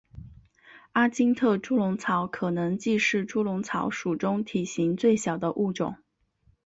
[0.93, 5.95] 阿金特猪笼草可能既是猪笼草属中体型最小的物种。